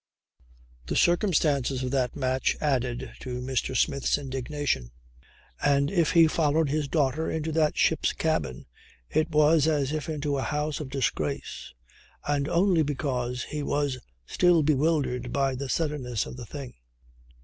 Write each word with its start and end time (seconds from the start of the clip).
The 0.87 0.95
circumstances 0.95 1.83
of 1.83 1.91
that 1.91 2.15
match 2.15 2.57
added 2.59 3.11
to 3.19 3.39
Mr. 3.39 3.77
Smith's 3.77 4.17
indignation. 4.17 4.89
And 5.61 5.91
if 5.91 6.13
he 6.13 6.25
followed 6.25 6.69
his 6.69 6.87
daughter 6.87 7.29
into 7.29 7.51
that 7.51 7.77
ship's 7.77 8.11
cabin 8.11 8.65
it 9.11 9.29
was 9.29 9.67
as 9.67 9.91
if 9.91 10.09
into 10.09 10.39
a 10.39 10.41
house 10.41 10.79
of 10.79 10.89
disgrace 10.89 11.75
and 12.27 12.49
only 12.49 12.81
because 12.81 13.43
he 13.43 13.61
was 13.61 13.99
still 14.25 14.63
bewildered 14.63 15.31
by 15.31 15.53
the 15.53 15.69
suddenness 15.69 16.25
of 16.25 16.35
the 16.35 16.47
thing. 16.47 16.73